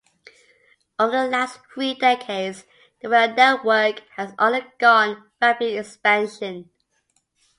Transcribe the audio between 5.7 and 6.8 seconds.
expansion.